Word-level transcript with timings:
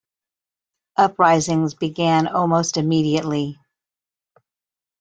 Uprisings 0.97 1.75
began 1.75 2.25
almost 2.27 2.75
immediately. 2.77 3.59